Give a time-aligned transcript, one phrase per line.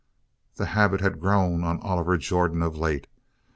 [0.55, 3.05] The habit had grown on Oliver Jordan of late.